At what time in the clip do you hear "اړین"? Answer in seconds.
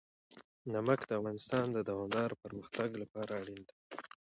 3.41-3.59